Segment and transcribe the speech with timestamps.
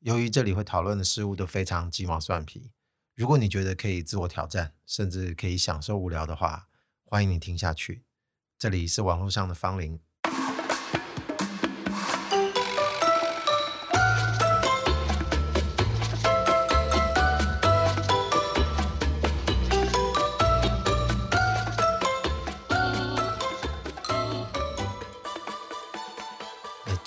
[0.00, 2.70] 由于这里会讨论的事物都非常鸡毛蒜皮，
[3.14, 6.68] 如果你觉得可以自我挑战，甚至可以享受无聊的话，
[7.04, 8.04] 欢迎你听下去。
[8.58, 10.00] 这里是网络上的方龄。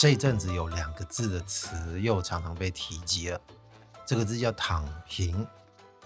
[0.04, 3.40] 这一阵子有两个字的词又常常被提及了，
[4.06, 5.48] 这个字叫“躺平”。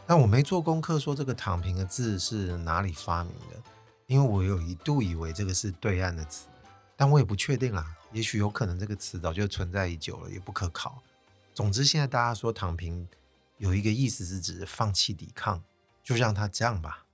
[0.05, 3.59] 但我没做功课，说这个“躺平”的字是哪里发明的，
[4.05, 6.45] 因为我有一度以为这个是对岸的词，
[6.95, 7.97] 但我也不确定啦。
[8.11, 11.01] 也许有可能这个词早就存在已久了，也不可考。
[11.55, 13.09] 总之，现在大家说“躺平”
[13.57, 15.63] 有一个意思是指放弃抵抗，
[16.03, 17.05] 就让它这样吧。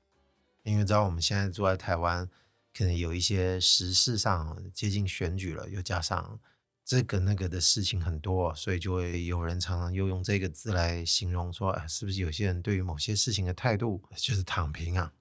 [0.63, 2.29] 因为知道我们现在住在台湾，
[2.77, 6.37] 可能有一些时事上接近选举了，又加上。
[6.85, 15.13] 这个那个的事情很多，所以就会有人常常又用这个字来形容说，哎，是不是有些人对于某些事情的态度就是躺平啊？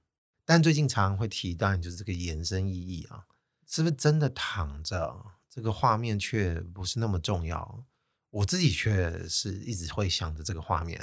[0.45, 3.27] 但最近常常会提到，就是这个延伸意义啊，
[3.67, 5.25] 是不是真的躺着？
[5.49, 7.85] 这个画面却不是那么重要。
[8.31, 11.01] 我自己却是一直会想着这个画面，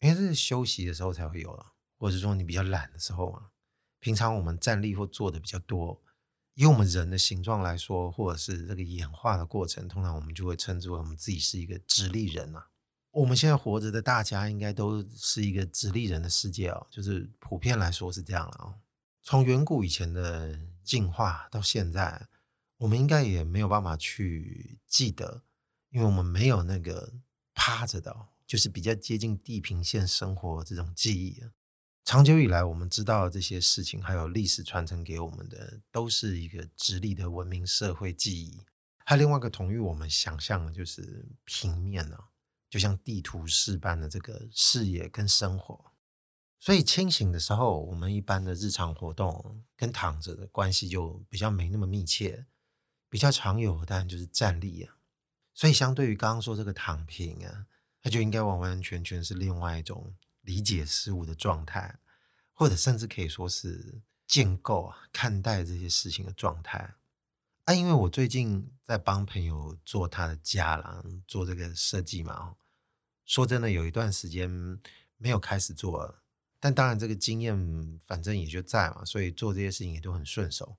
[0.00, 3.50] 因为这是休息的时候才会有了，或者说你比较懒的时候啊。
[3.98, 6.00] 平常我们站立或坐的比较多。
[6.56, 12.68] 以我们人的形状来说，或者是这个演化的过程，通常我们就会称之为我们自己是一个直立人啊。
[13.10, 18.74] 我们现在活着的大家，应该都是一个直立人的世界哦，就是普遍来说是这样了哦。
[19.22, 22.26] 从远古以前的进化到现在，
[22.78, 25.42] 我们应该也没有办法去记得，
[25.90, 27.12] 因为我们没有那个
[27.54, 31.50] 趴着的，就是比较接近地平线生活这种记忆啊。
[32.06, 38.62] 长久以来，我们知道的这些事情，还有历史传承给我们的，都是一个直立的文明社会记忆。
[39.04, 42.16] 还有另外一个同于我们想象的，就是平面呢，
[42.70, 45.84] 就像地图式般的这个视野跟生活。
[46.60, 52.46] 所以清醒的时候，我们一般的日常活动跟躺着的关系就比较没那么密切，
[53.10, 54.94] 比较常有，当然就是站立啊。
[55.52, 57.66] 所以相对于刚刚说这个躺平啊，
[58.00, 60.14] 它就应该完完全全是另外一种。
[60.46, 61.98] 理解事物的状态，
[62.54, 66.96] 或者甚至可以说是建构啊，看待这些事情的状态
[67.64, 67.74] 啊。
[67.74, 72.54] 因为我最近在帮朋友做他的家啦，做这个设计嘛。
[73.24, 74.48] 说真的，有一段时间
[75.16, 76.16] 没有开始做，
[76.60, 80.76] 但当然这个经验反正也就在嘛，所以做这些事情也都很顺手。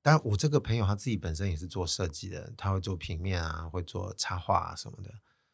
[0.00, 5.12] 当然我这个朋友他自己本身也是做设计的，他会做平面啊，会做插画啊什么的。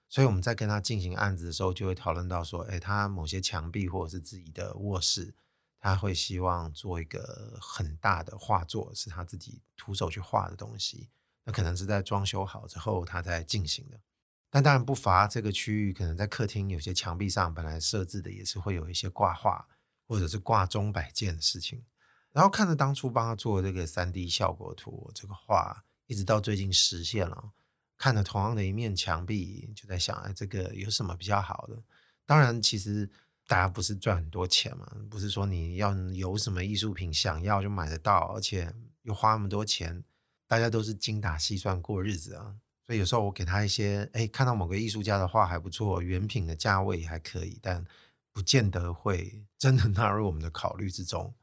[0.08, 5.34] 所以我们在跟他进行案子的时候，就会讨论到说，哎，他某些墙壁或者是自己的卧室，
[5.80, 11.08] 他会希望做一个很大的画作，是他自己徒手去画的东西。
[11.44, 14.00] 那可能是在装修好之后，他在进行的。
[14.48, 19.66] 但当然不乏这个区域，可能在客厅有些墙壁上本来设置的也是会有一些挂画
[20.06, 21.84] 或者是挂钟摆件的事情。
[22.32, 27.52] 然后看着当初帮他做这个三 D 效果图，这个画一直到最近实现了。
[27.98, 31.82] 看着同样的一面墙壁，就在想，哎，这个有什么比较好的？
[32.26, 33.08] 当然，其实
[33.46, 40.02] 大家不是赚很多钱嘛，不是说你要有什么艺术品想要就买得到，而且又花那么多钱，
[40.46, 42.56] 大家都是精打细算过日子啊。
[42.84, 47.84] 所以有时候我给他一些，哎，看到某个艺术家的画还不错，原品的价位还可以，但
[48.32, 51.34] 不见得会真的纳入我们的考虑之中。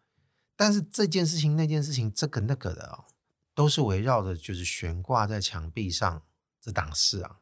[0.55, 3.05] 但是这件事情、那件事情、这个那个的哦，
[3.55, 6.21] 都是围绕着就是悬挂在墙壁上。
[6.63, 7.39] 这档事啊，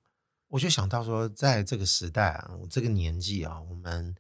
[0.48, 4.16] 我就想到说，在这个时代啊，我这个年纪啊，我们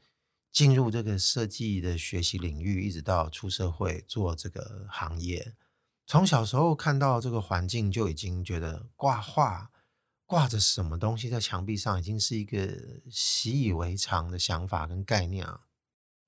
[0.52, 5.56] 进入这个设计的学习领域，一直到出社会做这个行业，
[6.06, 9.72] 从小时候看到这个环境，就已经觉得挂画
[10.28, 15.62] 挂着什么东西在墙壁上，已经是一个习以为常的想法跟概念啊。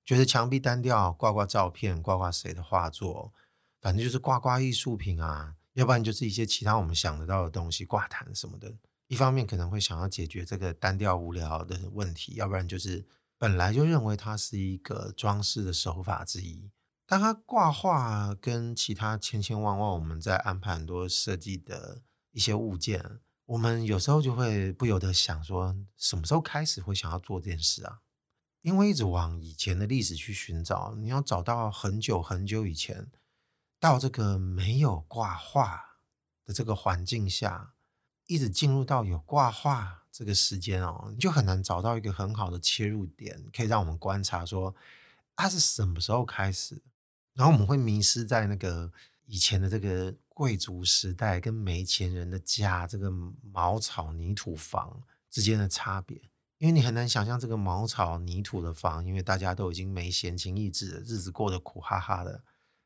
[0.04, 3.32] 觉得墙壁单调，挂挂照片，挂挂谁的画作，
[3.80, 5.54] 反正就是挂挂艺术品啊。
[5.74, 8.74] 要不然就是一些其他我们想得到的东西，挂毯什么的。
[9.08, 13.06] 一方面可能会想要解决这个单调无聊的问题，要不然就是
[13.36, 16.70] 本来就认为它是一个装饰的手法之一。
[17.06, 28.00] 但它挂画跟其他千千万万我们在安排很多设计的一些物件，我们有时候就会不由得想说，什么时候开始会想要做这件事啊？
[28.62, 33.10] 因为一直往以前的历史去寻找，你要找到很久很久以前。
[33.84, 35.98] 到这个没有挂画
[36.46, 37.74] 的这个环境下，
[38.26, 44.74] 一直进入到有挂画这个时间哦，你就很难找到一个很好的切入点，可以让我们观察说
[45.36, 46.80] 它是什么时候开始。
[47.34, 48.90] 然后我们会迷失在那个
[49.26, 53.10] 以前的这个贵族时代跟没钱人的家这个
[53.52, 56.16] 茅草泥土房之间的差别，
[56.56, 62.42] 因为你很难想象这个茅草泥土的房，因为大家都已经没闲情逸致了，日子过得苦哈哈的，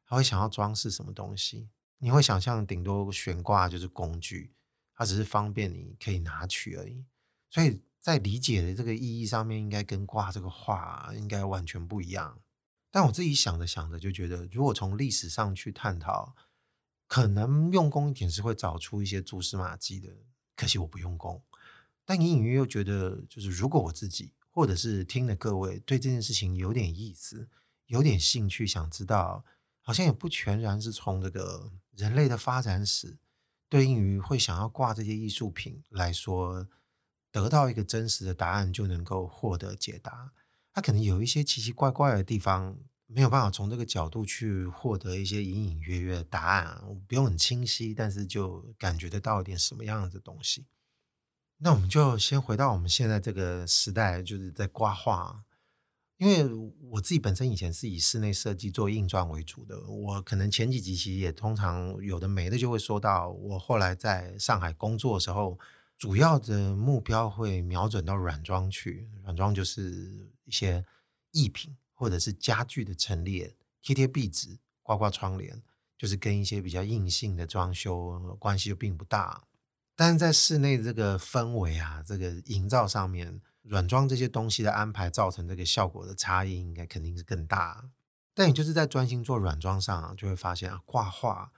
[0.08, 1.68] 他会想要装饰什么东西？
[1.98, 4.52] 你会想象顶多悬挂就是工具，
[4.94, 7.04] 它只是方便你可以拿取而已。
[7.50, 12.40] 所以在理解的这个意义上面，应该跟挂这个画应该完全不一样。
[12.90, 16.34] 但我自己想着想着就觉得，如果从历史上去探讨，
[17.06, 20.08] 可能用功一点是会找出一些蛛丝马迹的。
[20.56, 21.42] 可惜我不用功。
[22.06, 27.48] 但隐隐约约又觉得，就是如果我自己或者是听的各位对这件事情有点意思、
[27.86, 29.44] 有点兴趣，想知道，
[29.88, 33.16] 好像也不全然是从这个人类的发展史
[33.70, 36.68] 对应于会想要挂这些艺术品来说，
[37.32, 40.30] 得到一个真实的答案就能够获得解答。
[40.74, 42.76] 它可能有一些奇奇怪怪的地方，
[43.06, 50.66] 没有办法从这个角度去获得一些隐隐约约的答案，不用很清晰，但是就感觉得到一点什么样的东西。
[51.56, 55.44] 那我们就先回到我们现在这个时代，就是在挂画。
[56.18, 65.56] 因为我自己本身以前是以室内设计做硬装为主的，我可能前几集其实也通常有的没的就会说到，我后来在上海工作的时候，
[65.96, 69.08] 主要的目标会瞄准到软装去。
[69.22, 70.84] 软装就是一些
[71.30, 75.62] 艺品或者是家具的陈列、贴贴壁纸、挂挂窗帘，
[75.96, 79.44] 就是跟一些比较硬性的装修关系就并不大。
[79.94, 87.84] 但是在室内这个氛围啊，这个营造上面，软装这些东西的安排造成这个效果的差异，应该肯定是更大。
[88.34, 91.52] 但你就是在专心做软装上，就会发现啊，挂画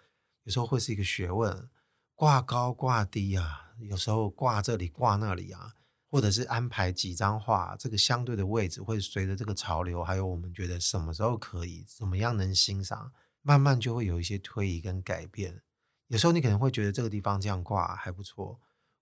[0.44, 1.68] 有时候会是一个学问，
[2.14, 5.74] 挂高挂低啊，有时候挂这里挂那里啊，
[6.10, 13.12] 或者是安排几张画，这个相对的位置会随着这个潮流，还有我们觉得什么时候可以，怎么样能欣赏，
[13.42, 15.62] 慢慢就会有一些推移跟改变。
[16.08, 18.58] 有时候你可能会觉得这个地方这样挂还不错，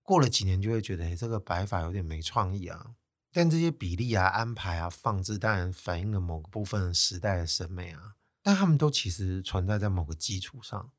[0.09, 2.95] 过了几年就会觉得，哎，这个摆法有点没创意啊。
[3.31, 8.15] 但这些比例啊、安排啊、放置，当然反映了某个部分时代的审美啊。
[8.41, 10.91] 但他们都其实存在在某个基础上，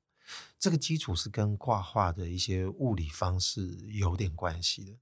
[0.60, 4.96] 这个基础是跟挂画的一些物理方式有点关系的。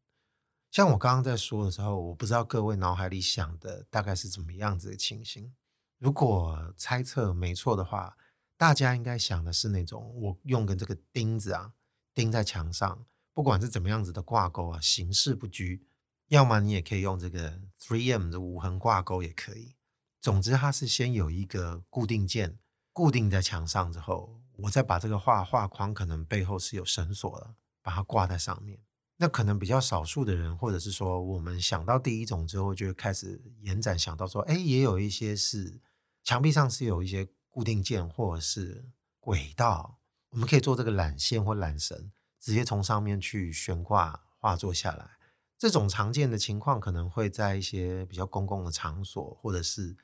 [0.71, 5.53] 像我刚刚在说的时候，我不知道各位脑海里想的大概是怎么样子的情形。
[5.99, 8.17] 如果猜测没错的话。
[8.59, 11.75] 大家应该想的是那种，我用个这个钉子啊，
[12.13, 13.07] 钉在墙上，
[13.39, 15.87] 不管是怎么样子的挂钩啊，形式不拘。
[16.27, 19.77] 要么你也可以用这个 three M 的无痕挂钩也可以。
[20.21, 22.59] 总之，它是先有一个固定件
[22.93, 28.81] 固定在墙上之后，我再把这个画画框可能背后是有绳索的，把它挂在上面。
[29.19, 35.81] 那可能比较少数的人，或者是说我们想到第一种之后，就会开始延展想到说，哎，也有一些是
[36.25, 37.29] 墙壁上是有一些。
[37.51, 38.85] 固定件或者是
[39.19, 39.99] 轨道，
[40.29, 42.13] 我们可以做这个缆线或缆绳，
[42.49, 45.19] 直接从上面去悬挂画作下来。
[45.59, 49.95] 这种常见的情况可能会在一些比较公共的场所，或者是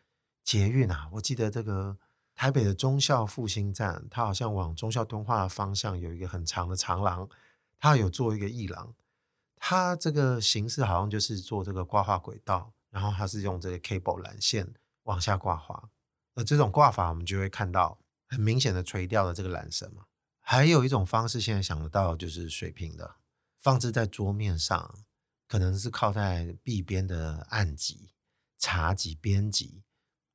[0.43, 1.09] 捷运啊。
[1.13, 1.97] 我记得这个
[2.35, 7.27] 台北的忠孝复兴站，它好像往忠孝敦化的方向有一个很长的长廊，
[7.79, 8.95] 它有做一个艺廊，
[9.57, 14.75] 它这个形式好像就是做这个挂画轨道，然后它是用这个 cable 缆线
[15.05, 15.89] 往下挂画。
[16.35, 17.99] 那这种挂法，我们就会看到
[18.29, 20.05] 很明显的垂吊的这个缆绳嘛。
[20.47, 23.17] 还有一种方式，现在想得到就是水平的，
[23.59, 25.03] 放置在桌面上，
[25.49, 28.11] 可能是靠在壁边的案几、
[28.59, 29.83] 茶几、边几，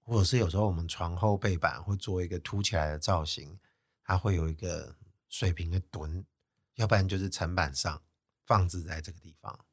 [0.04, 3.60] 或者是有时候我们床后背板会做一个凸起来的造型，
[4.04, 4.96] 它会有一个
[5.30, 6.26] 水平的墩，
[6.74, 8.02] 要不然就是层板上
[8.48, 9.64] 放置在这个地方，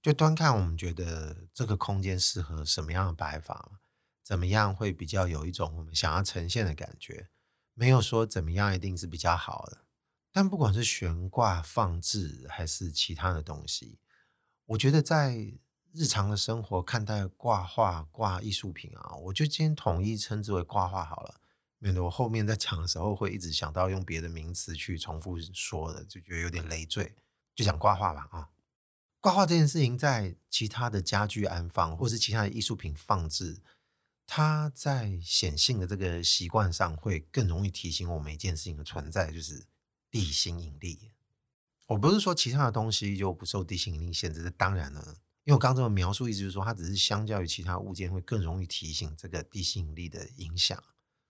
[0.00, 3.80] 就端看我们觉得这个空间适合什么样的摆法。
[4.22, 7.28] 怎么样会比较有一种我们想要呈现的感觉？
[7.78, 9.82] 没有说怎么样一定是比较好的。
[10.32, 13.98] 但不管是悬挂、放置还是其他的东西，
[14.64, 15.52] 我觉得在
[15.92, 21.40] 日常的生活看待挂画、挂艺术品啊，我就今天统一称之为挂画好了。
[21.78, 27.14] 免得我后面在讲的时候会一直想到用别的名词去重复说的，就觉得有点累赘，
[27.54, 28.48] 就讲挂画吧啊。
[29.20, 33.62] 挂画这件事情，在其他的家具安放或是其他的艺术品放置。
[34.26, 39.66] 它在显性的这个习惯上，会更容易提醒我们一件事情的存在，就是
[40.10, 41.12] 地心引力。
[41.86, 45.00] 我不是说其他的东西就不受地心引力限制，这当然了，
[45.44, 50.82] 因为我刚刚这么描述，意思就是说，它只是相较于其他物件，会更容易提醒这个地心引力的影响。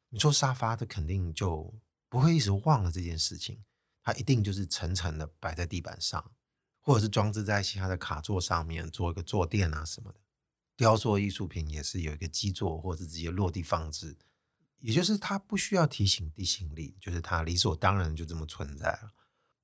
[0.09, 1.75] 你说沙发，它肯定就
[2.09, 3.63] 不会一直忘了这件事情，
[4.03, 6.33] 它一定就是层层的摆在地板上，
[6.81, 10.21] 或者是装置在其他的卡座上面，做一个坐垫啊什么的。
[10.77, 14.17] 雕塑艺术品也是有一个基座，或者直接落地放置，
[14.81, 19.13] 也就是它不需要提醒地心力，就是它理所当然就这么存在了。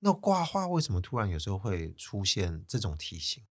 [0.01, 3.45] 那挂画为什么突然有时候会出现这种提醒？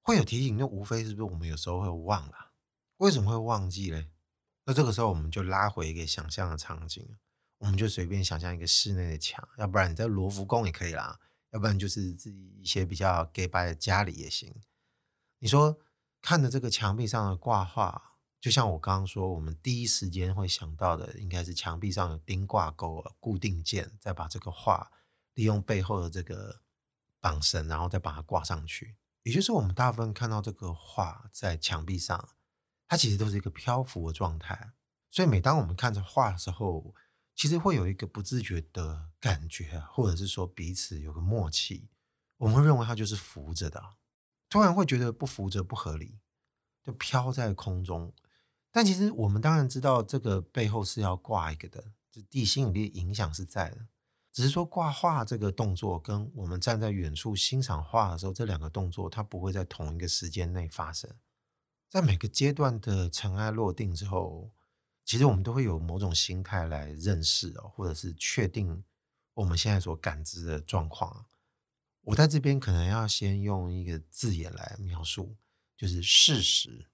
[0.00, 2.52] 会有提醒，那无非是不是我们有时候会忘了？
[2.98, 4.08] 为什么会忘记嘞？
[4.64, 7.16] 那这个时候我们就拉回一个想象的场景，
[7.58, 11.18] 我们就随便想象一个室内的墙，要不然你在罗浮宫也可以啦，
[11.50, 14.54] 要不然就是自己一些比较假掰的家里也行。
[15.40, 15.78] 你说
[16.20, 24.90] 看着这个墙壁上的挂画，就像我刚刚说，我们第一时间会想到的，应该是墙壁上有钉挂钩、固定件，再把这个画
[25.34, 26.60] 利用背后的这个
[27.20, 28.96] 绑绳，然后再把它挂上去。
[29.22, 32.30] 也就是我们大部分看到这个画在墙壁上，
[32.86, 34.72] 它其实都是一个漂浮的状态。
[35.10, 36.94] 所以每当我们看着画的时候，
[37.34, 41.88] 其实会有一个不自觉的感觉，或者是说彼此有个默契，
[42.36, 43.82] 我们会认为它就是浮着的，
[44.48, 46.18] 突然会觉得不浮着不合理，
[46.82, 48.12] 就飘在空中。
[48.70, 53.86] 但其实我们当然知道，这个背后是要挂一个的，就地心引力影响是在的。
[54.30, 61.10] 只是说挂画这个动作，跟我们站在远处欣赏画的时候，这两个动作它不会在同一个时间内发生。
[61.88, 64.50] 在每个阶段的尘埃落定之后，
[65.04, 68.84] 其实我们都会有某种心态来认识哦，或者是确定
[69.34, 71.24] 我们现在所感知的状况。
[72.08, 75.36] 我在这边可能要先用一个字眼来描述，
[75.76, 76.86] 就是事实。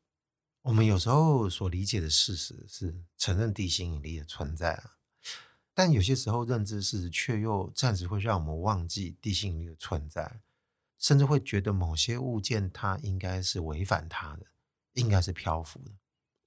[0.63, 4.97] 我们有时候所理解的事实是承认地心引力的存在啊，
[5.73, 10.41] 但有些时候认知事实却又暂时会让我们忘记地心引力的存在，
[10.99, 14.47] 甚至会觉得某些物件它应该是违反它的，
[14.95, 15.93] 应该是漂浮的。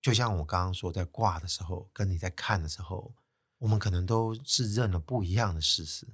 [0.02, 3.14] 就像我刚刚说，在挂的时候，跟你在看的时候，
[3.60, 6.06] 我们可能都是认了不一样的事实。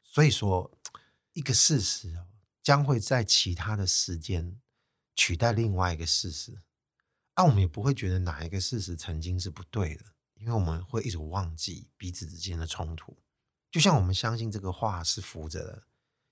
[0.00, 0.70] 所以说，
[1.38, 2.26] 一个事实哦
[2.64, 4.60] 将会在其他的时间
[5.14, 6.58] 取代另外一个事实。
[7.36, 10.04] 那我们也不会觉得哪一个事实曾经是不对的，
[10.34, 13.16] 因为我们会一直忘记彼此之间的冲突。
[13.70, 15.84] 就像我们相信这个画是浮着的，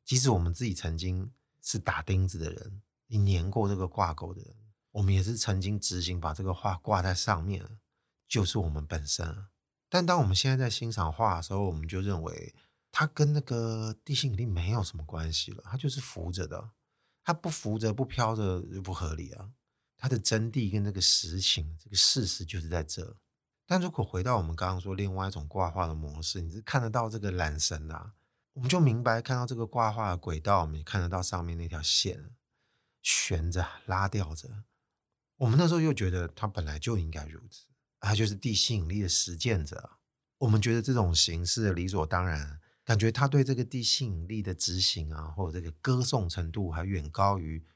[0.05, 1.31] 即使我们自己曾经
[1.63, 4.57] 是打钉子的人，你粘过这个挂钩的人，
[4.91, 7.79] 我们也是曾经执行把这个画挂在上面，
[8.27, 9.47] 就是我们本身。
[9.89, 12.53] 但当我们现在在欣赏画的时候，我们就认为
[12.99, 16.71] 它跟那个地心引力没有什么关系了，它就是浮着的，
[17.23, 19.51] 它不浮着不飘着就不合理啊。
[19.99, 23.19] 它的真谛跟这个实情，这个事实就是在这。
[23.67, 28.15] 但如果回到我们刚刚说另外一种挂画的模式，你是看得到这个缆绳啊，
[28.55, 32.31] 我们就明白看到这个挂画的轨道，我们也看得到上面那条线
[33.03, 34.65] 悬着、拉吊着。
[35.37, 37.67] 我们那时候又觉得它本来就应该如此，
[38.01, 39.99] 它就是地心引力的实践者。
[40.39, 47.67] 我们觉得这种形式理所当然，感觉他对这个地心引力的执行啊，或者这个歌颂程度还远高于。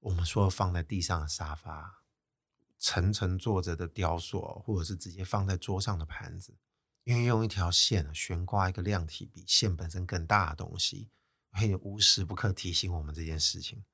[0.00, 2.02] 我们说放在地上的沙发，
[2.78, 6.56] 层层坐着的雕塑，或者是直接放在桌上的盘子，
[7.04, 11.10] 因为用一条线悬挂一个量体比线本身更大的东西，
[11.52, 13.84] 会无时不刻提醒我们这件事情。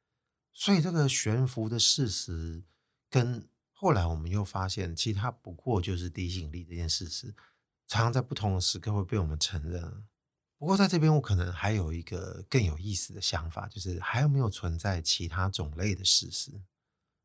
[0.54, 2.62] 所以这个悬浮的事实，
[3.10, 7.34] 跟后来我们又发现，其实它不过就是地心引力这件事实，
[7.86, 10.06] 常常在不同的时刻会被我们承认。
[10.58, 16.62] 不过，在这边我可能还有一个更有意思的想法，就是还有没有存在其他种类的事实？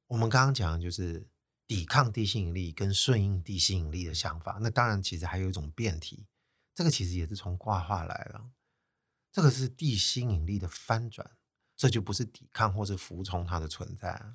[0.07, 1.29] 我们刚刚讲的就是
[1.65, 4.57] 抵抗地心引力跟顺应地心引力的想法。
[4.59, 6.27] 那当然，其实还有一种辩题，
[6.75, 8.51] 这个其实也是从挂画来了。
[9.31, 11.37] 这个是地心引力的翻转，
[11.77, 14.33] 这就不是抵抗或是服从它的存在。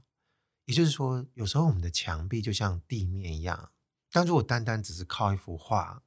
[0.65, 3.73] 也就是说，有时候我们的墙壁就像地面一样，
[4.11, 6.03] 但如果单单只是靠一幅画。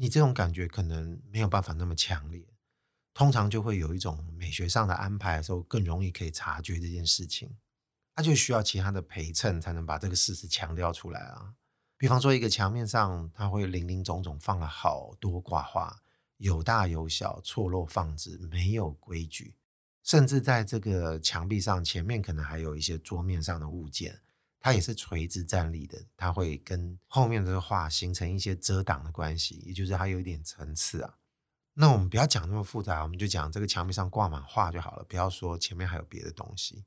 [0.00, 2.46] 你这种感觉可能没有办法那么强烈，
[3.12, 7.56] 通常就会有一种美学上的安排的时候，更容易可以察觉这件事情。
[8.14, 11.54] 它就需要其他的陪衬，才能把这个事实强调出来啊。
[11.96, 16.00] 比方说，一个墙面上，它会林林总总放了好多挂画，
[16.36, 19.56] 有大有小，错落放置，没有规矩，
[20.04, 24.20] 甚至在这个墙壁上前面，可能还有一些桌面上的物件。
[24.60, 31.14] 它也是垂直站立的，它会跟后面这个画形成一些遮挡的关系，也就是它有一点层次啊。
[31.74, 36.84] 那我们不要讲那么复杂，我们就讲这个墙壁上挂满画就好了，不要说前面还有别的东西。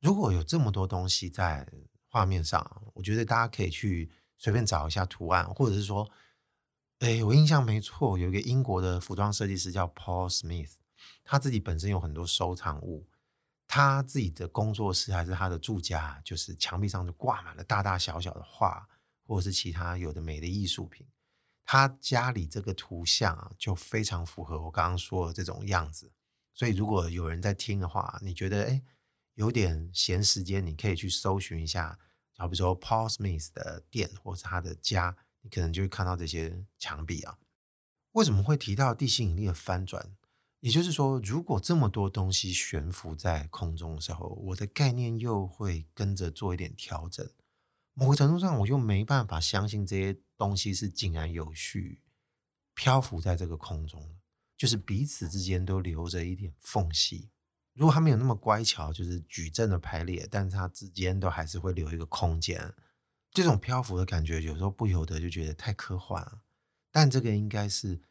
[0.00, 1.68] 如果有这么多东西在
[2.08, 6.10] 画面上，我觉得大家可以去随便找一下图案，或者是说，
[7.00, 10.72] 哎，我印象没错，有一个英国的服装设计师叫 Paul Smith，
[11.22, 13.09] 他自己本身有很多收藏物。
[13.72, 18.84] 他自己的工作室还是他的住家，就是墙壁上就挂满了大大小小的画，
[19.22, 21.06] 或者是其他有的没的艺术品。
[21.64, 26.10] 他家里这个图像啊，就非常符合我刚刚说的这种样子。
[26.52, 28.82] 所以如果有人在听的话，你觉得诶
[29.34, 31.96] 有点闲时间，你可以去搜寻一下，
[32.38, 37.38] 好比说 Paul Smith 的店或是他的家，你可能就会看到这些墙壁啊。
[38.14, 40.16] 为什么会提到地心引力的翻转？
[40.60, 47.28] 也就是说，如果这么多东西悬浮在空中的时候，我的概念又会跟着做一点调整。
[47.94, 52.02] 某个程度上，我就没办法相信这些东西是井然有序
[52.74, 54.16] 漂浮在这个空中，
[54.56, 57.30] 就是彼此之间都留着一点缝隙。
[57.74, 62.74] 如果它没有那么乖巧，就是矩阵的排列，但是它之间都还是会留一个空间。
[63.32, 66.42] 这种漂浮的感觉，有时候不由得就觉得太科幻了。
[66.90, 68.02] 但这个应该是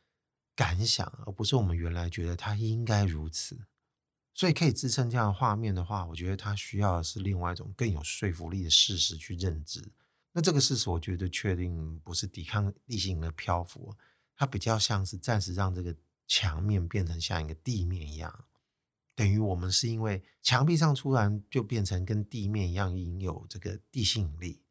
[0.60, 3.58] 感想，而不是我们原来觉得它应该如此。
[4.34, 9.94] 所以可以支撑这样的画面的话，我觉得它需要的是另外一种更有说服力的事实去认知。
[10.34, 13.96] 那这个事实，我觉得确定不是抵抗地心的漂浮，
[14.36, 15.96] 它比较像是暂时让这个
[16.28, 18.44] 墙面变成像一个地面一样。
[19.16, 24.62] 等于我们是因为墙壁上突然就变成跟地面一样，拥有这个地心引力。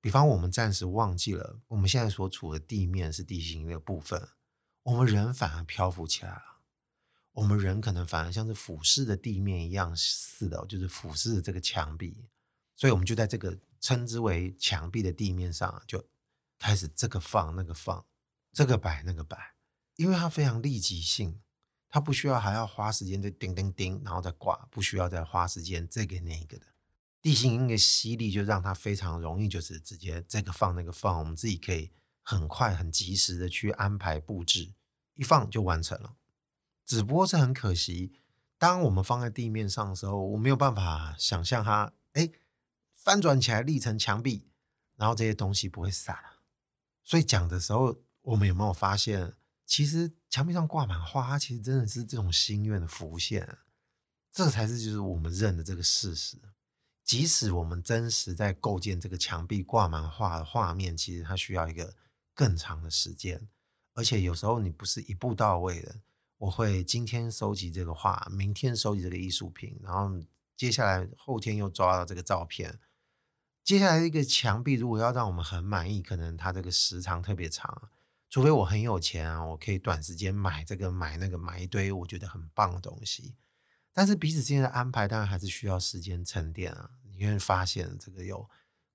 [0.00, 4.28] 比方，我们暂时忘记了我们现在所处的地面是地心引力的部分，
[4.86, 6.42] 我们人反而漂浮起来了。
[7.32, 12.24] 我们人可能反而像是俯视的地面一样似的，就是俯视这个墙壁。
[12.76, 16.06] 所以，我们就在这个称之为墙壁的地面上，就
[16.56, 18.06] 开始这个放那个放，
[18.52, 19.56] 这个摆那个摆，
[19.96, 21.40] 因为它非常立即性。
[21.88, 26.66] 它不需要还要花时间就叮叮叮，然后再挂，不需要再花时间这个那个的。
[27.20, 31.90] 地心引力吸力就让它非常容易，就是直接这个放那个放，我们自己可以
[32.22, 34.74] 很快很及时的去安排布置，
[35.16, 36.14] 一放就完成了。
[36.84, 38.12] 只不过是很可惜，
[38.56, 42.30] 当我们放在地面上的时候，我没有办法想象它，哎，
[42.92, 44.46] 翻转起来立成墙壁，
[44.94, 46.16] 然后这些东西不会散。
[47.02, 49.34] 所以讲的时候，我们有没有发现？
[49.64, 53.58] 其实墙壁上挂满花，它其实真的是这种心愿的浮现，
[54.30, 56.38] 这才是就是我们认的这个事实。
[57.02, 61.96] 即使我们真实在构建这个墙壁挂满画的画面，其实它需要一个
[62.32, 63.48] 更长的时间，
[63.96, 65.96] 而且有时候你不是一步到位的。
[66.36, 70.22] 我会今天收集这个画，明天收集这个艺术品，然后
[70.54, 72.78] 接下来后天又抓到这个照片。
[73.64, 77.90] 接下来一个墙壁如果要让我们很满意，可能它这个时长特别长。
[78.28, 83.34] 除非我很有钱啊，我可以短时间买这个买那个买一堆我觉得很棒的东西，
[83.94, 86.90] 但是彼此之间的安排当然还是需要时间沉淀啊。
[87.08, 88.46] 你会发现这个有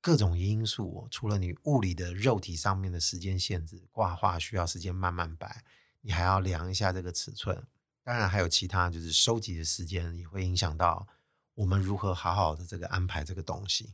[0.02, 5.64] 各种因素，除了你物理的肉体上面的时间限制，挂画需要时间慢慢摆，
[6.02, 7.68] 你还要量一下这个尺寸，
[8.04, 11.08] 当然还有其他就是收集的时间也会影响到
[11.54, 13.94] 我们如何好好的这个安排这个东西。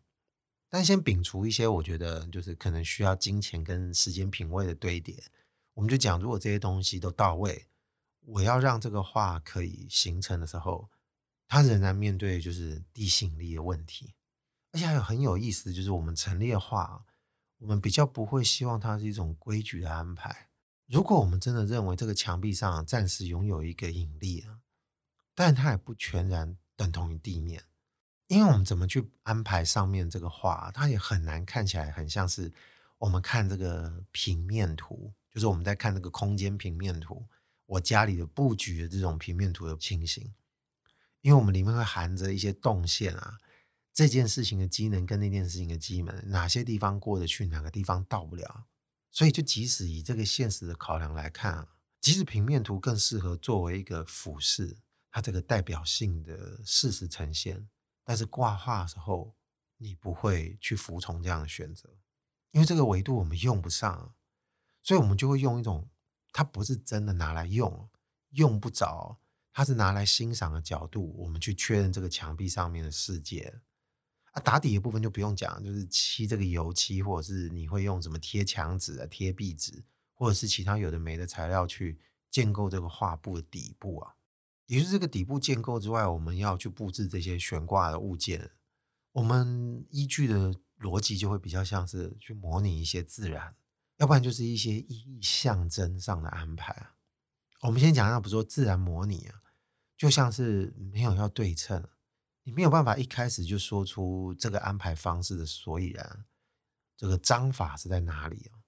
[0.70, 5.22] 但先摒除一些，我觉得就是可能需要金钱跟时间品味的堆叠。
[5.74, 7.68] 我们就讲，如果这些东西都到位，
[8.22, 10.90] 我要让这个画可以形成的时候，
[11.48, 14.14] 它仍然面对就是地心力的问题。
[14.78, 17.04] 而且还有很有意思的，就是我们陈列画，
[17.58, 20.50] 我们比较不会希望它是一种规矩的安排。
[20.86, 24.60] 如果我们真的认为这个墙壁上暂时拥有一个引力啊，
[25.34, 27.64] 但它也不全然等同于地面。
[28.28, 32.54] 因为我们怎么去安排上面这个画，它也很难看起来很像是
[33.00, 37.26] 我们看这个平面图，就是我们在看这个空间平面图，
[37.66, 40.32] 我家里的布局的这种平面图的情形。
[41.22, 43.40] 因为我们里面会含着一些动线啊，
[43.98, 48.68] 这件事情的机能跟那件事情的机能，哪些地方过得去，哪个地方到不了。
[49.10, 54.78] 所以就即使以这个现实的考量来看啊，即使平面图更适合作为一个俯视，
[55.10, 57.68] 它这个代表性的事实呈现。
[58.04, 59.36] 但是挂画的时候，
[59.78, 61.90] 你不会去服从这样的选择，
[62.52, 64.14] 因为这个维度我们用不上，
[64.84, 65.90] 所以我们就会用一种
[66.32, 67.90] 它不是真的拿来用，
[68.30, 69.20] 用不着，
[69.52, 73.60] 它是拿来欣赏的角度，我们去确认这个墙壁上面的世界。
[74.40, 84.14] 打底的部分就不用讲，就是漆这个油漆，或者是你会用什么贴墙纸啊、贴壁纸，或者是其他有的没的材料去建构这个画布的底部啊。
[84.66, 88.52] 也就是这个底部建构之外，我们要去布置这些悬挂的物件，
[89.14, 93.56] 我们依据的逻辑就会比较像是去模拟一些自然，
[93.96, 96.96] 要不然就是一些意义象征上的安排啊。
[97.62, 99.42] 我们先讲一下，不说自然模拟啊，
[99.98, 101.88] 就像是没有要对称，
[102.48, 106.24] 你没有办法一开始就说出这个安排方式的所以然，
[106.96, 108.64] 这个章法是在哪里啊？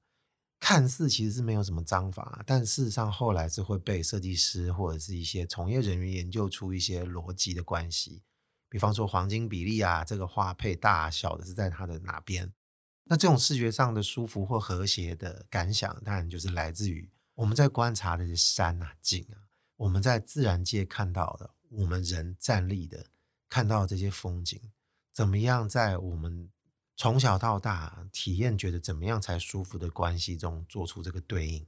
[0.59, 8.21] 看似其实是没有什么章法，但事实上后来是会被设计师或者是一些从业人员研究出一些逻辑的关系。
[8.67, 12.51] 比方说黄金比例啊，这个花配大小的是在它的哪边？
[13.05, 23.05] 那这种视觉上的舒服或和谐的感想，当然就是来自于我们在观察的山啊、景啊，我们在自然界看到的，我们人站立的
[23.49, 24.61] 看到这些风景，
[25.11, 26.49] 怎么样在我们。
[27.01, 31.65] 从小到大体验觉得怎么样才舒服的关系中做出这个对应，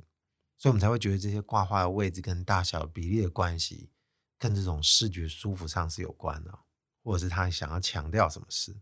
[0.58, 3.91] 所以我们才会觉得这些挂画的位置跟大小比例的关系，
[4.38, 6.60] 跟这种视觉舒服上是有关的，
[7.02, 8.82] 或者是他想要强调什么事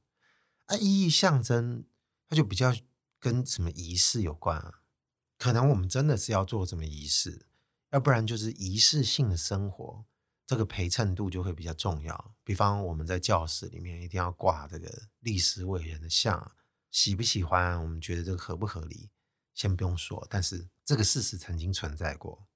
[0.66, 0.76] 啊？
[0.78, 1.84] 意义象征，
[2.28, 2.76] 它就比较
[3.20, 4.82] 跟什么仪式有关啊？
[5.38, 7.46] 可能我们真的是要做什么仪式，
[7.92, 10.04] 要不然就是仪式性的生活，
[10.50, 12.36] 这个陪衬度就会比较重要。
[12.44, 16.56] 比方我们在教室里面一定要挂这个历史伟人的像，
[16.90, 17.80] 喜不喜欢？
[17.80, 19.12] 我们觉得这个合不合理？
[19.54, 22.48] 先不用说，但是这个事实曾经存在过。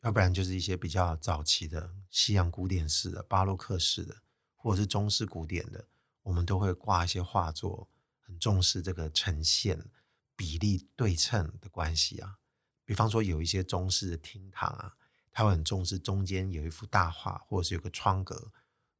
[0.00, 4.22] 要不然就是一些比较早期的西洋古典式的、巴洛克式的，
[4.56, 5.86] 或者是中式古典的，
[6.22, 9.90] 我们都会挂一些画作，很重视这个呈现
[10.34, 12.38] 比例对称的关系啊。
[12.86, 14.96] 比方说有一些中式的厅堂啊，
[15.34, 18.50] 他会很重视中间有一幅大画，或者是有个窗格，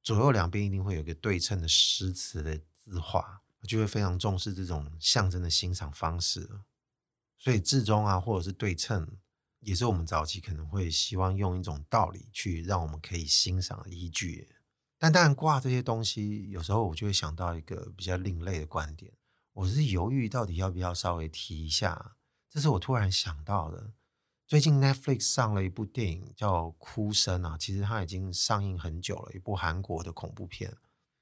[0.02, 6.60] 左右两边一定会有一个对称的诗词的字画，就会非常重视这种象征的欣赏方式。
[7.38, 9.16] 所以至中啊，或者是对称。
[9.60, 14.46] 也是我们早期可能会希望用一种道理去让我们可以欣赏的依据，
[14.98, 19.14] 但当然挂这些东西，有时候我就会想到一个比较另类的观点，
[19.54, 22.16] 我是犹豫到底要不要稍微提一下。
[22.50, 23.94] 这是我突然想到的，
[24.46, 30.76] 最近 Netflix 上了一部电影叫《哭声》啊，其实它已经上映很久了，一部韩国的恐怖片。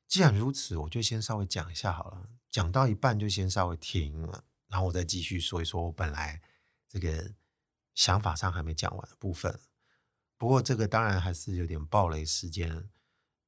[0.08, 6.40] 既然如此，我就先稍微讲一下好了，讲到一半就先稍微停了，然后我再继续说一说我本来
[6.88, 7.34] 这个。
[7.94, 9.60] 想法上还没讲完的部分，
[10.38, 12.88] 不过这个当然还是有点暴雷时间。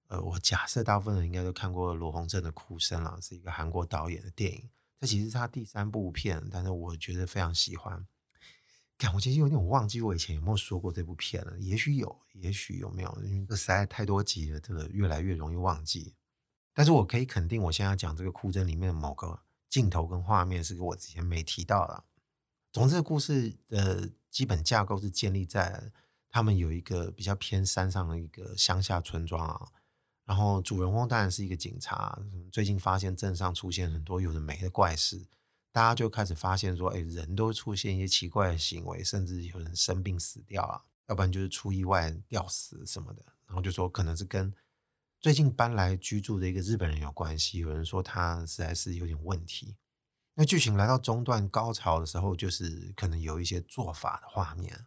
[0.08, 4.68] 呃，我假设大部分人应该都看过罗鸿正的《哭声》了，是一个韩国导演的电影。
[5.00, 8.06] 这其实是他第三部片，但是我觉得非常喜欢。
[8.96, 16.14] 感我其实有点忘记我以前有没有说过这部片了，也许有，也许有没有，因为这实在太多集了，这个越来越容易忘记。
[16.72, 22.04] 但是我可以肯定，我现在要讲这个《哭声》里面的某个镜头跟画面是跟我之前没提到的。
[22.72, 24.10] 总之，故事的。
[24.34, 25.92] 基本架构是建立在
[26.28, 29.68] 他们有一个比较偏山上的一个乡下村庄啊，
[30.24, 32.20] 然后主人翁当然是一个警察。
[32.50, 35.24] 最近发现镇上出现很多有的没的怪事，
[35.74, 43.24] 大家就开始发现说，哎，人都出现一些奇怪的行为，甚至有人生病死掉啊，要不然就是出意外吊死什么的。
[43.44, 44.54] 然后就说可能是跟
[45.20, 47.58] 最近搬来居住的一个日本人有关系。
[47.58, 49.74] 有人说他实在是有点问题。
[50.34, 54.86] 那剧情来到中段高潮的时候，就是可能有一些做法的画面。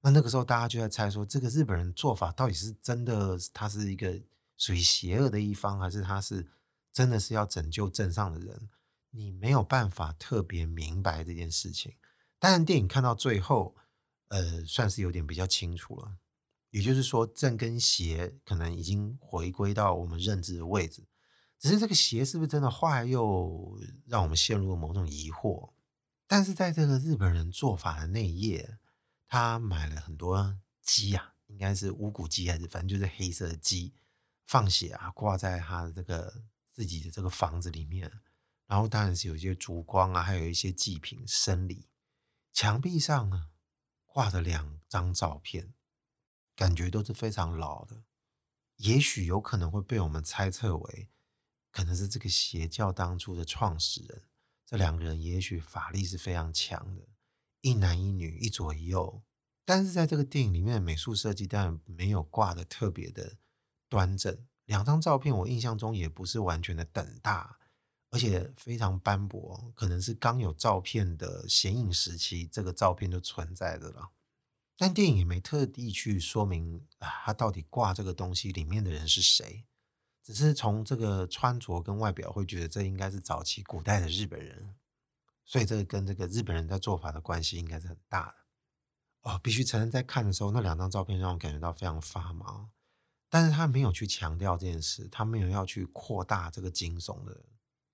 [0.00, 4.20] 那那个时候，大家就在猜说，这个日本人做法到底是真的，他是一个
[4.56, 6.48] 属于邪恶的一方，还是他是
[6.92, 8.68] 真的是要拯救镇上的人？
[9.16, 11.94] 你没有办法特别明白这件事情。
[12.38, 13.76] 当然，电影看到最后，
[14.28, 16.18] 呃，算是有点比较清楚了。
[16.70, 21.06] 也就是说，正跟邪可能已经回归到我们认知的位置。
[21.60, 25.70] 只是这个邪是不是真的坏，又让我们陷入了某种疑惑。
[26.26, 28.78] 但是在这个日本人做法的那一页，
[29.28, 33.94] 他买了很多鸡啊，应该是乌骨鸡还是反正就是黑色的鸡，
[34.44, 38.10] 放血啊，挂在他的这个自己的这个房子里面。
[38.66, 41.88] 然后当然是有一些烛光啊，还有一些祭品、生礼。
[42.52, 43.50] 墙壁上呢
[44.06, 45.74] 挂着两张照片，
[46.54, 48.04] 感觉都是非常老的，
[48.76, 51.10] 也许有可能会被我们猜测为。
[51.70, 54.22] 可能是这个邪教当初的创始人，
[54.64, 57.08] 这两个人也许法力是非常强的，
[57.62, 59.24] 一男一女，一左一右。
[59.64, 63.38] 但是在这个电影里面的美术设计当然没有挂的特别的
[63.88, 67.58] 端正，两张照片我印象中也不是完全的等大，
[68.14, 74.10] 而且非常斑驳，可能是刚有照片的显影时期，这个照片就存在的了。
[74.76, 79.64] 但电影也没特地去说明啊，他到底挂这个东西里面的人是谁。
[80.22, 84.76] 只是从这个穿着跟外表会觉得这应该是早期古代的日本人，
[85.44, 88.34] 所以这个跟这个日本人在做法的关系应该是很大的。
[89.22, 92.70] 哦，必须承认，在看的时候，那两张照片让我感觉到非常发毛。
[93.28, 97.44] 但是他没有去强调这件事，他没有要去扩大这个惊悚的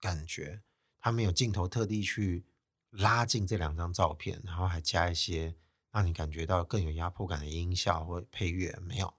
[0.01, 0.63] 感觉，
[0.99, 2.45] 他没有镜头特地去
[2.91, 5.55] 拉近这两张照片，然后还加一些
[5.93, 9.13] 让你感觉到更有压迫感的音效或配乐，没有。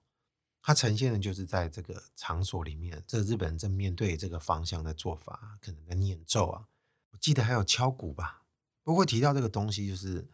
[0.64, 6.68] 它呈现的就是在这个场所里面，这日本人正面对这个方向的做法，可能在念咒啊。
[7.12, 8.44] 我记得还有敲鼓吧。
[8.84, 10.30] 不过提到这个东西，就是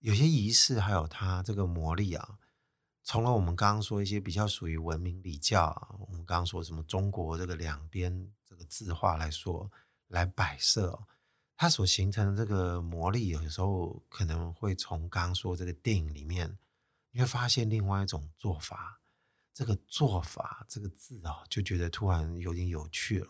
[0.00, 2.38] 有些仪式，还有它这个魔力啊。
[3.02, 9.70] 从了我们刚刚说一些比较属于文明礼教啊，我们刚刚说什么中国这个两边这个字画来说
[10.06, 11.06] 来摆设，
[11.56, 16.56] 它所形成的这个魔力，有时候可能会从刚刚说这个电影里面，
[17.10, 19.00] 你会发现另外一种做法。
[19.52, 23.28] 这个做法这个字啊，就觉得突然有点有趣了。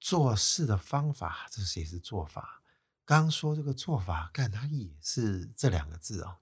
[0.00, 2.62] 做事的方法，这是也是做法。
[3.04, 6.38] 刚说这个做法，看它也是这两个字啊。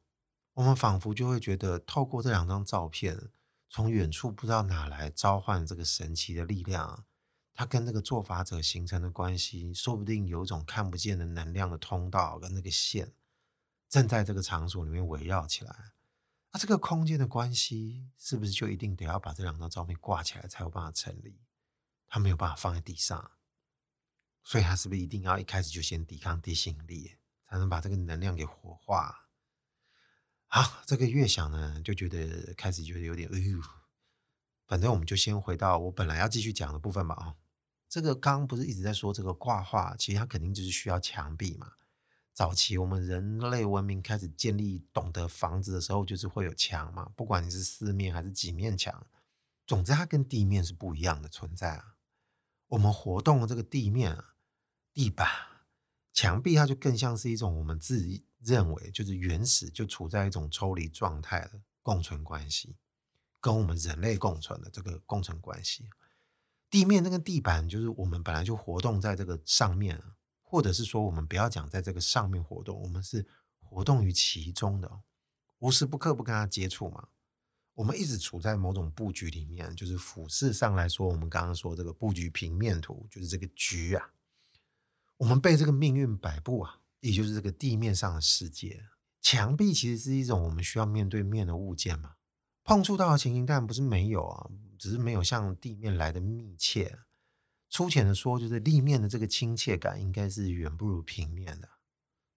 [0.53, 3.31] 我们仿佛就会觉得，透过这两张照片，
[3.68, 7.05] 从远处不知道哪来召唤这个神奇的力量，
[7.53, 13.13] 它跟这个做法者形成的关系，说不定有一种看不见的能量的通道跟那个线，
[13.89, 15.93] 正在这个场所里面围绕起来。
[16.53, 21.41] 那这个空间的关系，是不是就一定得要把这两张照片挂起来才有办法成立？
[22.09, 23.33] 它没有办法放在地上，
[24.43, 27.17] 所以它是不是一定要一开始就先抵抗地心引力，
[27.49, 29.29] 才能把这个能量给活化？
[30.47, 33.61] 好，这个越想呢，就觉得开始觉得有点哎呦。
[34.71, 37.17] 反正我们就先回到我本来要继续讲的部分吧。
[37.17, 37.35] 啊，
[37.89, 41.73] 这个刚刚不是一直在说这个挂画，其实它肯定就是需要墙壁嘛。
[42.33, 49.05] 早期我们人类文明开始建立懂得房子的时候，就是会有墙嘛，不管你是四面还是几面墙，
[49.67, 51.97] 总之它跟地面是不一样的存在啊。
[52.69, 54.37] 我们活动的这个地面啊，
[54.95, 55.29] 地板、
[56.13, 62.77] 墙壁，它就更像是一种我们自己认为就是原始就处在一种抽离状态的共存关系，
[63.40, 65.88] 跟我们人类共存的这个共存关系。
[66.68, 70.03] 地面那个地板就是我们本来就活动在这个上面。
[70.53, 73.24] 或者是说，我们不要讲在这个上面活动，我们是
[73.61, 75.00] 活动于其中的，
[75.61, 77.07] 无时不刻不跟它接触嘛。
[77.74, 84.11] 我们一直处在某种布局里面，就是俯视上来说，我们刚刚说这个布局平面图，就是这个局啊。
[85.18, 88.87] 我们被这个命运摆布啊，也就是这个地面上的世界。
[89.20, 92.16] 墙壁其实是一种我们需要面对面的物件嘛，
[92.62, 97.01] 碰触到的情形当然不是没有啊，只是没有像地面来的密切。
[97.68, 101.68] 粗浅的说，就是立面的这个亲切感，应该是远不如平面的。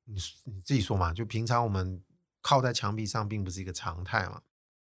[0.06, 2.04] 你你自己说嘛，就平常我们
[2.42, 4.42] 靠在墙壁上，并不是一个常态嘛。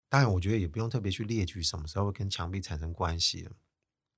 [0.08, 3.48] 当然，我觉得也不用特别去列举什么时候会跟墙壁产生关系。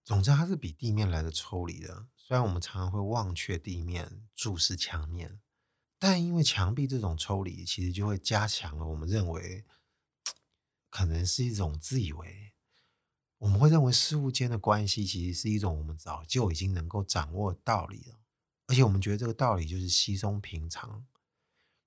[0.06, 2.08] 总之，它是比地面来的抽离的。
[2.16, 5.42] 虽然我们常常会忘却地面，注视墙面，
[6.00, 9.66] 但因为墙壁这种抽离，其实就会加强了我们认为，
[10.92, 12.54] 可能是一种自以为。
[13.40, 18.20] 我们会认为事物间的关系其实是一种我们早就已经能够掌握道理了，
[18.68, 21.04] 而且我们觉得这个道理就是稀松平常。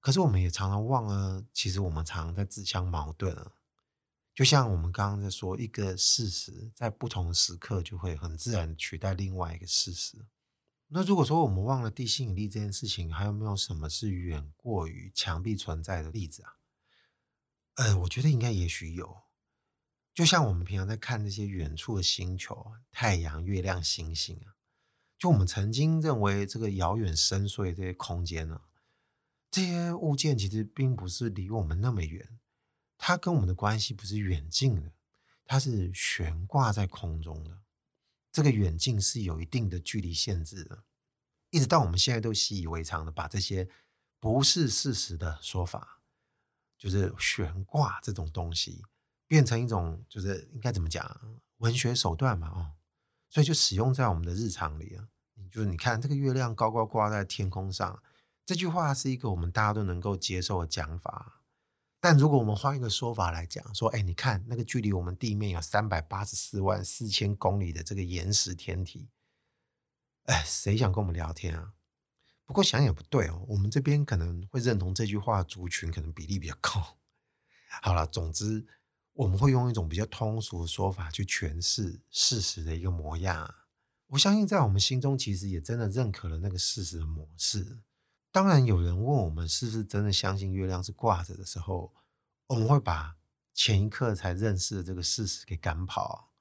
[0.00, 3.52] 可是我们也常常忘了，其实我们常常在自相矛盾了。
[4.34, 10.26] 就像我们刚刚在说，一个事实在不同时刻就会很自然取代另外一个事实。
[10.88, 16.56] 那如果说我们忘了地心引力这件事情，还有没有什么是远过于墙壁存在的例子啊？
[17.74, 19.22] 呃，我觉得应该也许有。
[20.12, 24.54] 就像我们平常在看那些远处的星球，太阳、月亮、星星啊，
[25.18, 28.60] 就我们曾经认为这个遥远深邃的这些空间呢，
[29.50, 32.38] 这些物件其实并不是离我们那么远，
[32.96, 34.92] 它跟我们的关系不是远近的，
[35.44, 37.62] 它是悬挂在空中的。
[38.30, 40.84] 这个远近是有一定的距离限制的，
[41.50, 43.68] 一直到我们现在都习以为常的把这些
[44.20, 46.02] 不是事实的说法，
[46.84, 48.84] 就是悬挂这种东西。
[49.26, 51.18] 变成一种就是应该怎么讲
[51.56, 52.72] 文学手段嘛，哦，
[53.30, 55.08] 所以就使用在我们的日常里啊。
[55.50, 58.02] 就是你看这个月亮高高挂在天空上，
[58.44, 61.40] 这句话是一个我们大家都能够接受的讲法。
[62.00, 69.08] 但如果我们换一个说法来讲，说，哎，你看那个距离我们地面有三百八十四万四千公里的这个岩石天体，
[70.24, 71.72] 哎，谁想跟我们聊天啊？
[72.46, 76.98] 不过想也不对哦，我们这边可能会认同这句话族群可能比例比较高。
[77.82, 78.66] 好了，总之。
[79.16, 83.54] 我们会用一种比较通俗的说法去诠释事实的一个模样。
[84.08, 87.78] 我相信在我们心中，其实也真的认可了那个事实的模式。
[88.32, 91.94] 当然，有人问我们是不是真的相信月亮是挂着的时候，
[92.48, 93.14] 我们会把
[93.54, 96.32] 前一刻才认识的这个事实给赶跑。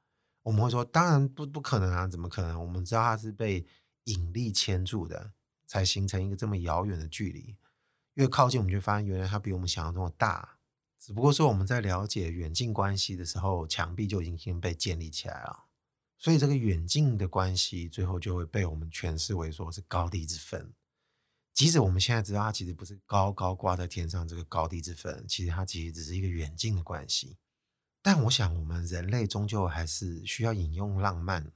[0.41, 2.59] 我们会说：当然不不可能啊，怎么可能？
[2.59, 3.67] 我们知道它是被
[4.05, 5.33] 引力牵住的，
[5.73, 7.55] 才形成一个这么遥远的距离。
[8.13, 10.59] 越靠近，我们就发现原来它比我们想象中的大。
[10.99, 15.63] 只不过说我们在了解远近关系的时候，墙壁就已经被建立起来了，
[16.19, 20.71] 所以这个远近的关系最后就会被我们诠释为说是高低之分。
[21.55, 27.37] 即使我们现在知道它其实不是高高挂在天上这个高低之分，其实它其实只是一个远近的关系。
[28.03, 31.51] 但我想，我们人类终究还是需要引用浪漫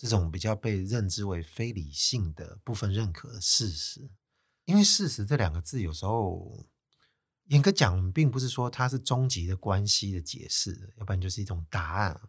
[0.00, 4.10] 这种比较被认知为非理性的部分认可的事实，
[4.64, 6.66] 因为“事实”这两个字有时候。
[7.46, 12.20] 严格讲，并不是说它是终极的关系的解释，要不然就是一种答案。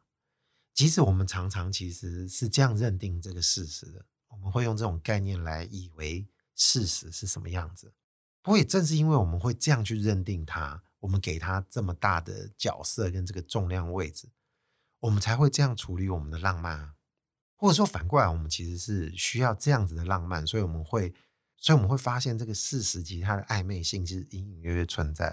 [0.74, 7.94] 即使我们常常其实是这样认定这个事实的，我们会用这种概念来以为事实是什么样子。
[8.42, 14.28] 不过也正是因为我们会这样去认定它，我们给它这么大的角色跟这个重量位置，
[15.02, 16.96] 我们才会这样处理我们的浪漫。
[17.62, 21.14] 或者说反过来，我们其实是需要这样子的浪漫，所以我们会。
[21.64, 25.28] 所以我们会发现，这个事实其实它的暧昧性是隐隐约约存在。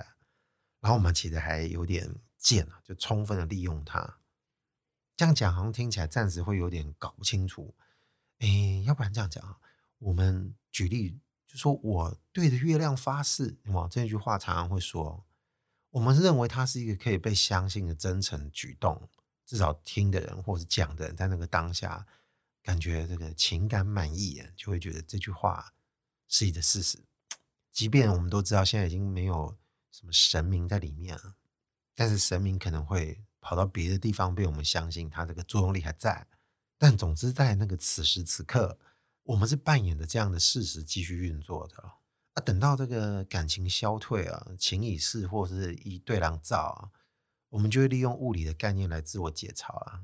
[0.78, 4.18] 然后我们其实还有点贱啊，就充分的利用它。
[5.16, 7.74] 这样讲好像听起来暂时会有点搞不清楚。
[8.40, 9.56] 哎，要不然这样讲啊，
[10.00, 15.24] 我们举例就说我对着月亮发誓，哇，这句话常常会说，
[15.88, 19.08] 我们认为它是一个可以被相信的真诚举动，
[19.46, 22.06] 至少听的人或是讲的人在那个当下
[22.68, 25.72] 感觉这个情感满意，就会觉得这句话
[26.28, 26.98] 是一个事实。
[27.72, 29.57] 即便我们都知道现在已经没有
[29.90, 31.37] 什么神明在里面了，
[31.94, 33.24] 但是神明可能会。
[33.40, 36.26] 跑到别的地方被我们相信，它这个作用力还在。
[36.76, 38.78] 但总之，在那个此时此刻，
[39.22, 41.83] 我们是扮演着这样的事实继续运作的。
[42.35, 46.90] 啊，等到这个感情消退啊，情已逝，或是一对狼照啊，
[47.48, 50.02] 我们就会利用物理的概念来自我解嘲啊。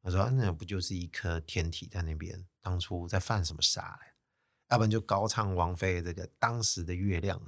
[0.00, 4.12] 我说，那不就是一颗天体在那边，当初在犯什么傻嘞？
[4.68, 7.40] 要不然就高唱王菲这个当时的月亮，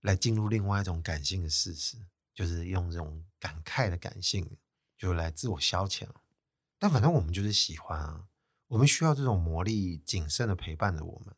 [0.00, 1.96] 来进入另外一种感性的事实。
[2.34, 4.58] 就是用这种感慨的感性，
[4.98, 6.06] 就来自我消遣。
[6.78, 8.28] 但反正我们就是喜欢啊，
[8.66, 11.34] 我们需要这种魔力谨慎的陪伴着我们，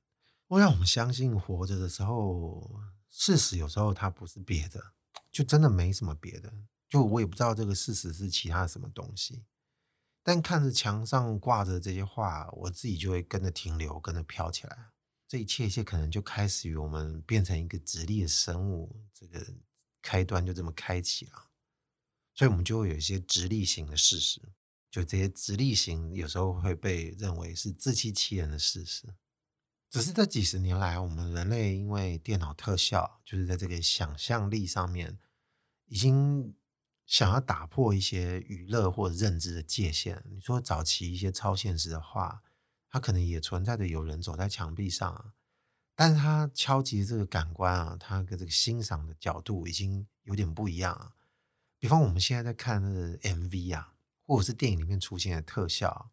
[0.48, 4.92] 会让我们相信活着的时候，事实有时候它不是别的，
[5.30, 6.52] 就真的没什么别的。
[6.88, 9.44] 就我也不知道这个事实是其他什么东西，
[10.22, 14.90] 但看着墙上挂着这些画，我自己就会跟着停留，跟着飘起来。
[15.26, 19.46] 这一切一切可能就开始于我们变成一个直立的生物，这个。
[20.00, 21.50] 开端就这么开启了，
[22.32, 24.40] 所以我们就会有一些直立型的事实，
[24.90, 29.16] 就这些直立型有时候会被认为是自欺欺人的事实。
[29.90, 35.18] 只是这几十年来，我们人类因为电脑特效，就是在这个想象力上面，
[35.86, 36.54] 已经
[37.08, 40.22] 想要打破一些娱乐或者认知的界限。
[40.30, 42.42] 你说早期一些超现实的话，
[42.90, 45.32] 它可能也存在着有人走在墙壁上啊。
[45.96, 51.14] 但是他敲击这个感官啊，他跟这个欣赏的角度已经有点不一样啊。
[51.78, 53.94] 比方我们现在在看那个 MV 啊，
[54.26, 56.10] 或者是电影里面出现的特效，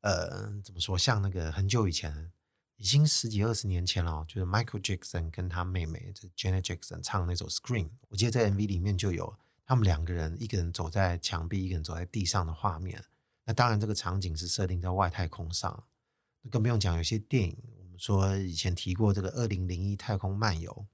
[0.00, 0.96] 呃，怎么说？
[0.96, 2.32] 像那个很久以前，
[2.76, 9.36] 已经十几二十年前了，就是 Michael Jackson 跟他妹妹这 Janet Jackson 唱那首 Scream，我记得在 MV 里面就有
[9.68, 13.04] 他们两个人，一个人走在墙壁，一个人走在地上的画面。
[13.44, 15.84] 那当然，这个场景是设定在外太空上，
[16.40, 17.54] 那更不用讲，有些电影。
[17.78, 20.86] 我们说以前提过这个二零零一太空漫游，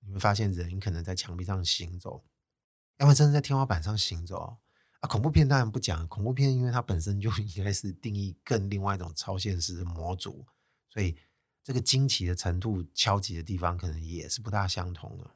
[0.00, 2.24] 你会发现人可能在墙壁上行走，
[2.96, 4.58] 要么真的在天花板上行走
[5.00, 5.06] 啊。
[5.06, 10.46] 恐怖片当然不讲，恐怖片因为它本身就 应该是定义更另外一种超现实的模组，
[10.88, 11.14] 所以
[11.62, 15.30] 这个惊奇的程度、敲击的地方可能也是不大相同的。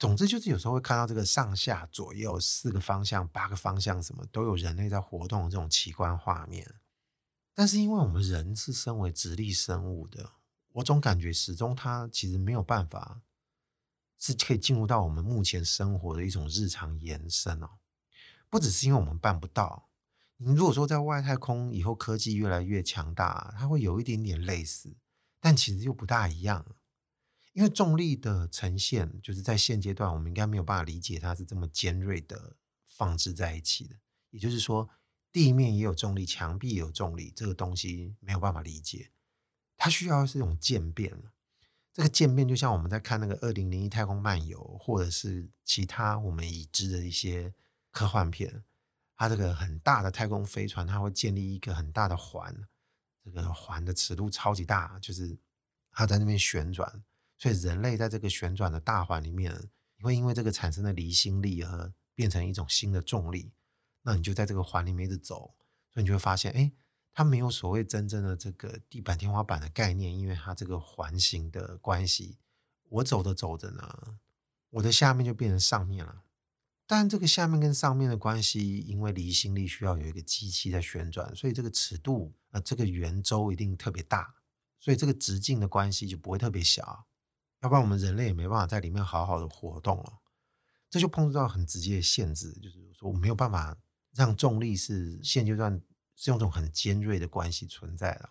[0.00, 6.76] 总之就是有时候会看到这个上下左右四个方向、八个方向什么都有人类在活动的这种奇观画面，
[7.54, 10.30] 但是因为我们人是身为直立生物的。
[10.72, 13.20] 我总感觉始终它其实没有办法
[14.18, 17.68] 是可以进入到我们目前生活的一种日常延伸哦。
[18.48, 19.90] 不只是因为我们办不到，
[20.38, 24.96] 你如果说在外太空以后科技越来越强大，它会有一点点类似，
[25.38, 26.64] 但其实又不大一样。
[27.52, 33.96] 因为重力的呈现，就是在现阶段我们应该没有办法理解它是这么尖锐的放置在一起的。
[34.30, 34.88] 也就是说，
[35.32, 39.10] 地面也有重力，墙壁也有重力，这个东西没有办法理解。
[39.76, 41.22] 它需要是一种渐变，
[41.92, 47.52] 这个渐变就像我们在看那个二零零一太空漫游，或者是其他我们已知的一些
[47.90, 48.62] 科幻片，
[49.16, 52.54] 它这个很大的太空飞船，它会建立一个很大的环，
[53.24, 55.36] 这个环的尺度超级大，就是
[55.90, 57.02] 它在那边旋转，
[57.40, 59.52] 所以人类在这个旋转的大环里面，
[59.96, 63.50] 你会因为这个产生的离心力而变成一种新的重力，
[64.02, 65.56] 那你就在这个环里面一直走，
[65.92, 66.70] 所以你就会发现，哎。
[67.12, 72.38] 它没有所谓真正的这个地板天花板的概念，因为它这个环形的关系。
[72.88, 74.18] 我走着走着呢，
[74.70, 76.22] 我的下面就变成上面了。
[76.86, 84.36] 但这个下面跟上面的关系，因为离心力需要有一个机器在旋转，所以这个尺度啊、呃，这个圆周一定特别大，
[84.78, 87.06] 所以这个直径的关系就不会特别小。
[87.60, 90.20] 要不然我们人类也没办法在里面好好的活动了。
[90.88, 93.76] 这就碰触到很直接的限制，就是说我没有办法
[94.12, 95.80] 让重力是现阶段。
[96.22, 98.28] 是用这种很尖锐的关系存在的。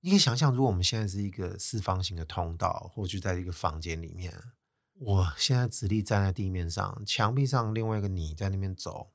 [0.00, 4.38] 你可以想象，如果我们现在是一个四方形的通道，或者在一个房间里面，
[4.92, 9.14] 我现在直立站在地面上，墙壁上另外一个你在那边走，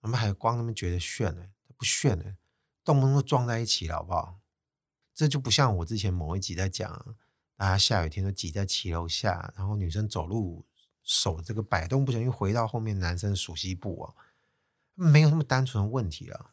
[0.00, 2.36] 我们还光那边觉得炫呢，不炫呢，
[2.82, 4.40] 动不动就撞在一起了，好不好？
[5.14, 7.16] 这就不像我之前某一集在讲，
[7.56, 10.66] 大家下雨天都挤在骑楼下，然后女生走路
[11.02, 14.14] 手这个摆动不小心回到后面男生的鼠蹊部啊，
[14.94, 16.50] 没有那么单纯的问题了。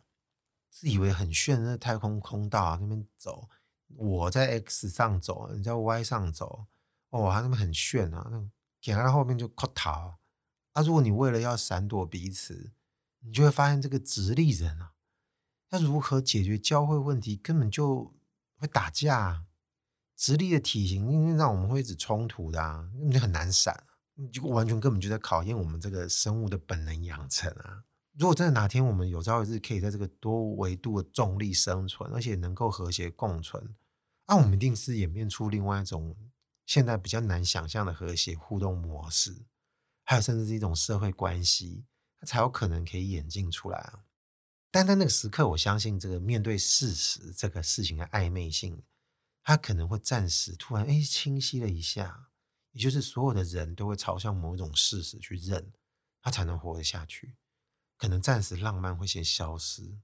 [0.70, 3.50] 自以为很炫那太空空道啊，那边走，
[3.88, 6.66] 我在 X 上走，你在 Y 上走，
[7.10, 8.50] 哦，他那边很炫啊，那
[8.82, 9.92] 给他后面就磕头，
[10.72, 12.72] 啊，如果你为了要闪躲彼此，
[13.20, 14.94] 你就会发现这个直立人啊，
[15.70, 18.14] 要如何解决交汇问题，根本就
[18.58, 19.46] 会打架。
[20.16, 23.84] 直立的体型，因为让我们会一直冲突的啊，根本就很难闪，
[24.32, 27.84] 就完全根本就在考验我们这个生物的本能养成啊。
[28.18, 33.76] 如果真的哪天我们有朝一日可以在这个多维度的重力生存，而且能够和谐共存，
[34.28, 36.16] 那我们一定是演变出另外一种
[36.66, 39.46] 现在比较难想象的和谐互动模式，
[40.04, 41.86] 还有甚至是一种社会关系，
[42.20, 44.04] 它才有可能可以演进出来啊。
[44.70, 48.82] 但在那个时刻，我相信这个面对事实这个事情的暧昧性，
[49.44, 52.30] 它可能会暂时突然哎清晰了一下，
[52.72, 55.74] 也就是所有的人都会朝向某一种事实去认，
[56.22, 57.36] 它才能活得下去。
[57.98, 60.00] 可能暂时浪漫会先消失，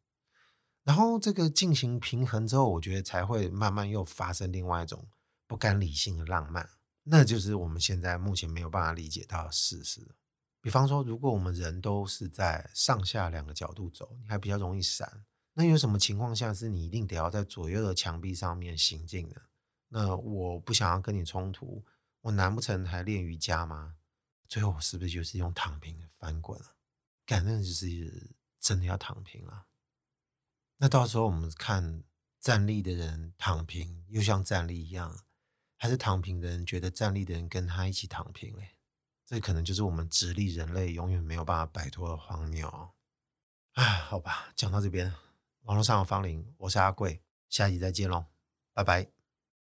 [0.84, 5.10] 然后这个进行平衡之后，我觉得才会慢慢又发生另外一种
[5.48, 6.70] 不甘理性的浪漫，
[7.04, 10.16] 那就是我们现在目前没有办法理解到的事实。
[10.62, 15.26] 比方说，如果我们人都是在上下两个角度走，你还比较容易闪。
[15.60, 19.42] 那有什么情况下是你一定得要在左右的墙壁上面行进的？
[19.90, 21.84] 那我不想要跟你冲突，
[22.22, 23.98] 我难不成还练瑜伽吗？
[24.48, 26.78] 最后我是不是就是用躺平翻滚了？
[27.26, 29.66] 感觉就是真的要躺平了。
[30.78, 32.06] 那到时候我们看
[32.40, 35.26] 站立的人躺平，又像站立一样，
[35.76, 38.78] 还是躺平的人觉得站立的人跟他一起躺平嘞？
[39.26, 42.92] 这可能就是我们直立人类永远没有办法摆脱的荒谬。
[43.74, 45.14] 哎，好吧，讲到这边，
[45.64, 48.26] 网络上有芳龄，我是阿贵，下集再见喽，
[48.74, 49.19] 拜拜。